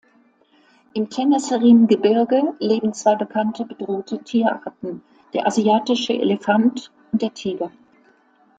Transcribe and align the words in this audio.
Im 0.95 1.11
Tenasserim-Gebirge 1.11 2.55
leben 2.57 2.91
zwei 2.95 3.13
bekannte, 3.13 3.65
bedrohte 3.67 4.17
Tierarten: 4.23 5.03
Der 5.35 5.45
Asiatische 5.45 6.13
Elefant 6.13 6.91
und 7.11 7.21
der 7.21 7.35
Tiger. 7.35 7.69